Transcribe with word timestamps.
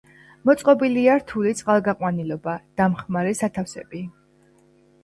მოწყობილია 0.49 1.17
რთული 1.19 1.53
წყალგაყვანილობა, 1.59 2.57
დამხმარე 2.83 3.39
სათავსები. 3.43 4.05